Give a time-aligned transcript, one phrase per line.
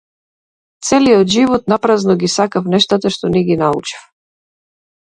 [0.87, 4.07] Целиот живот напразно ги сакав нештата што не ги научив.